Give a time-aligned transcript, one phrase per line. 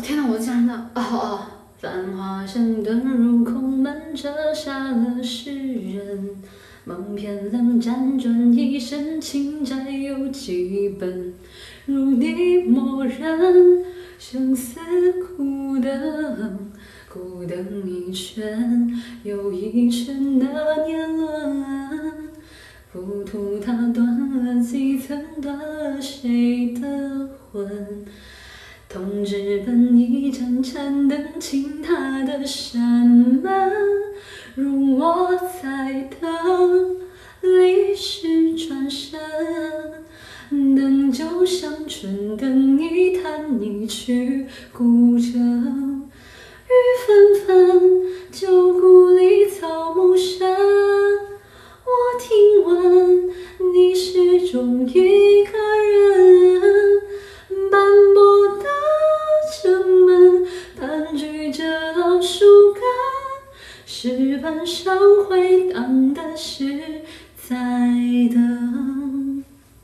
[0.00, 1.40] 天哪，我竟然的哦哦，
[1.78, 6.36] 繁华声遁入空门，折煞了世人。
[6.84, 11.34] 梦偏冷，辗转一生，情债有几本？
[11.84, 13.84] 如你默认，
[14.18, 14.80] 相思
[15.22, 16.70] 苦等，
[17.08, 17.56] 苦等
[17.86, 18.90] 一圈
[19.22, 20.46] 又一圈的
[20.86, 21.62] 年轮。
[22.90, 26.99] 浮屠它断了几层，断了谁的？
[28.92, 33.72] 同纸本一盏盏灯，倾塌的山门，
[34.56, 35.30] 如我
[35.62, 36.96] 在等，
[37.40, 39.16] 历史转身，
[40.50, 46.72] 等就像春灯一弹一曲古筝，雨
[47.06, 48.02] 纷纷，
[48.32, 53.28] 旧故里草木深，我听闻
[53.72, 55.59] 你始终一个
[64.02, 64.96] 石板上
[65.28, 67.02] 回荡的是
[67.36, 67.89] 在。